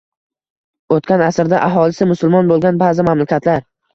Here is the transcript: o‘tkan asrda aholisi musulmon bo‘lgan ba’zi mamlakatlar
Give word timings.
o‘tkan 0.95 1.23
asrda 1.25 1.59
aholisi 1.67 2.09
musulmon 2.13 2.51
bo‘lgan 2.53 2.83
ba’zi 2.85 3.05
mamlakatlar 3.11 3.63